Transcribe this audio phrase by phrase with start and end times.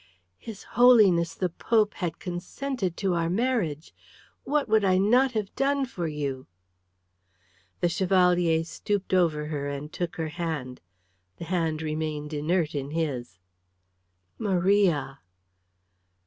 [0.39, 3.93] "His Holiness the Pope had consented to our marriage.
[4.45, 6.47] What would I not have done for you?"
[7.81, 10.81] The Chevalier stooped over her and took her hand.
[11.37, 13.37] The hand remained inert in his.
[14.39, 15.19] "Maria!"